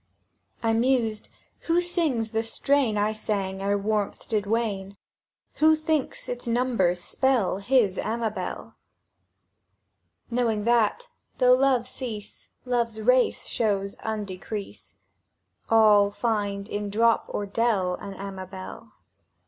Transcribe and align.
I 0.63 0.73
mused: 0.73 1.29
"Who 1.69 1.79
sings 1.79 2.31
the 2.31 2.41
strain 2.41 2.97
I 2.97 3.13
sang 3.13 3.61
ere 3.61 3.77
warmth 3.77 4.27
did 4.27 4.47
wane? 4.47 4.97
Who 5.57 5.75
thinks 5.75 6.27
its 6.27 6.47
numbers 6.47 6.99
spell 6.99 7.57
His 7.57 7.99
Amabel?"— 7.99 8.73
Knowing 10.31 10.63
that, 10.63 11.11
though 11.37 11.53
Love 11.53 11.87
cease, 11.87 12.49
Love's 12.65 12.99
race 12.99 13.45
shows 13.45 13.95
undecrease; 13.97 14.95
All 15.69 16.09
find 16.09 16.67
in 16.67 16.89
dorp 16.89 17.21
or 17.27 17.45
dell 17.45 17.93
An 17.93 18.15
Amabel. 18.15 18.93